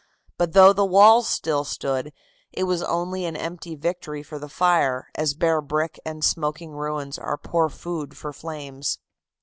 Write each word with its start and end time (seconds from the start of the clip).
But 0.35 0.53
though 0.53 0.73
the 0.73 0.83
walls 0.83 1.29
still 1.29 1.63
stood, 1.63 2.11
it 2.51 2.63
was 2.63 2.81
only 2.81 3.23
an 3.25 3.35
empty 3.35 3.75
victory 3.75 4.23
for 4.23 4.39
the 4.39 4.49
fire, 4.49 5.11
as 5.13 5.35
bare 5.35 5.61
brick 5.61 5.99
and 6.03 6.25
smoking 6.25 6.71
ruins 6.71 7.19
are 7.19 7.37
poor 7.37 7.69
food 7.69 8.17
for 8.17 8.33
flames. 8.33 8.97